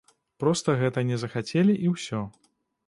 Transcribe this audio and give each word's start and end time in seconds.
Проста 0.43 0.75
гэта 0.81 1.03
не 1.11 1.21
захацелі 1.25 1.73
і 1.87 1.95
ўсё. 1.97 2.27